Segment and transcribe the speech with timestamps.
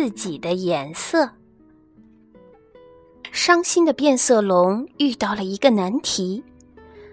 [0.00, 1.28] 自己的颜色。
[3.30, 6.42] 伤心的变色龙遇到了一个难题，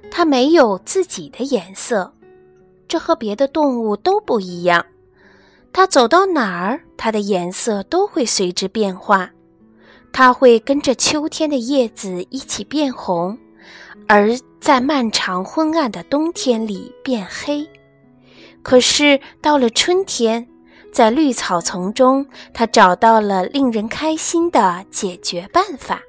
[0.10, 2.14] 它没有自己的颜色，
[2.88, 4.86] 这和别的动物都不一样。
[5.74, 9.32] 它走到哪儿，它的颜色都会随之变化。
[10.14, 13.38] 它会跟着秋天的叶子一起变红，
[14.08, 14.30] 而
[14.62, 17.68] 在漫长昏暗的冬天里变黑。
[18.64, 20.48] 可是到了春天，
[20.92, 26.02] 在绿草丛中，它找到了令人开心的解决办法。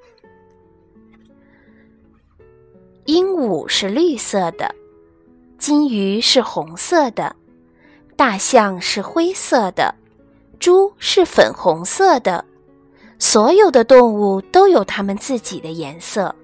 [3.05, 4.75] 鹦鹉是绿色的，
[5.59, 7.35] 金鱼是红色的，
[8.17, 9.95] 大象是灰色的，
[10.59, 12.45] 猪是粉红色的。
[13.19, 16.35] 所有的动物都有它们自己的颜色，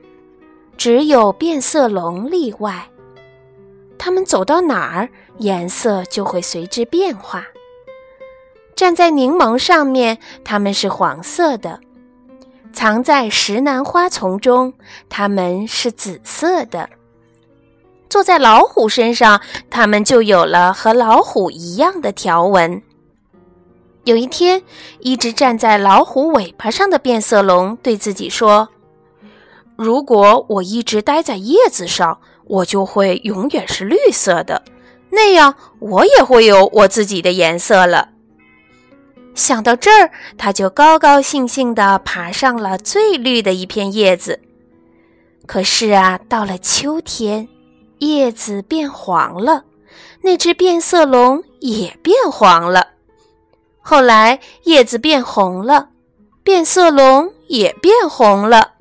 [0.77, 2.89] 只有变色龙例外。
[3.97, 7.45] 它们走到哪儿，颜色就会随之变化。
[8.77, 11.81] 站在柠檬上面，它们是黄色的。
[12.73, 14.75] 藏在石楠花丛中，
[15.09, 16.89] 它们是紫色的；
[18.09, 22.83] 坐在老虎身上，它们就有了和老虎一样的条纹。
[24.03, 24.63] 有一天，
[24.99, 28.69] 一直站在老虎尾巴上的变色龙对自己说
[29.79, 34.63] ：“如果我一直待在叶子上，我就会永远是绿色的，
[35.11, 38.09] 那样我也会有我自己的颜色了。”
[39.35, 44.41] 想到这儿，他就高高兴兴地爬上了最绿的一片叶子。
[45.47, 47.49] 可是啊，到了秋天，
[47.99, 49.65] 叶子变黄了，
[50.23, 52.89] 那只变色龙也变黄了。
[53.81, 55.91] 后来，叶子变红了，
[56.43, 58.73] 变色龙也变红了。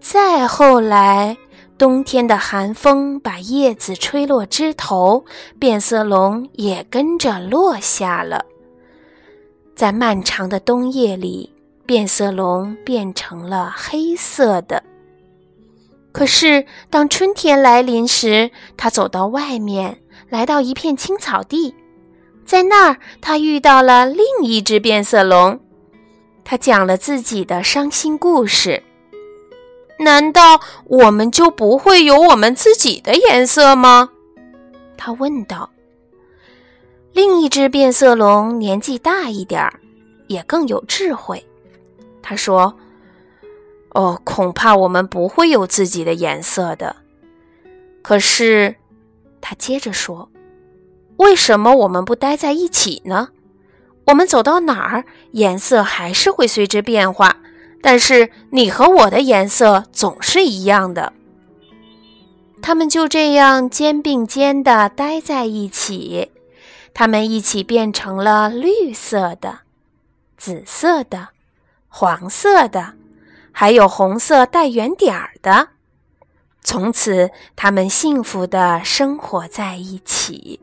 [0.00, 1.36] 再后来，
[1.76, 5.26] 冬天的寒风把叶子吹落枝头，
[5.58, 8.46] 变色龙也跟着落下了。
[9.80, 11.50] 在漫长的冬夜里，
[11.86, 14.82] 变色龙变成了黑色的。
[16.12, 21.74] 可是，当春天来临时，它走到外面，来到一片青草地，
[22.44, 25.58] 在那儿，它遇到了另一只变色龙。
[26.44, 28.82] 他讲了自己的伤心故事。
[30.00, 34.10] 难道我们就不会有我们自己的颜色吗？
[34.98, 35.70] 他问道。
[37.12, 39.80] 另一只变色龙年纪大一点儿，
[40.28, 41.44] 也更有智慧。
[42.22, 42.76] 他说
[43.94, 46.94] ：“哦，恐怕我们不会有自己的颜色的。
[48.02, 48.76] 可是，
[49.40, 50.30] 他接着说，
[51.16, 53.28] 为什么我们不待在一起呢？
[54.06, 57.36] 我们走到哪儿，颜色还是会随之变化，
[57.82, 61.12] 但是你和我的颜色总是一样的。”
[62.62, 66.30] 他们就这样肩并肩地待在一起。
[66.92, 69.60] 它们一起变成了绿色的、
[70.36, 71.28] 紫色的、
[71.88, 72.94] 黄色的，
[73.52, 75.68] 还有红色带圆点儿的。
[76.62, 80.60] 从此，它们幸福的生活在一起。